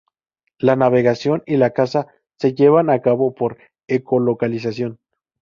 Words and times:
La 0.57 0.75
navegación 0.75 1.43
y 1.45 1.57
la 1.57 1.73
caza 1.73 2.07
se 2.39 2.55
llevan 2.55 2.89
a 2.89 3.03
cabo 3.03 3.35
por 3.35 3.59
ecolocalización. 3.87 4.97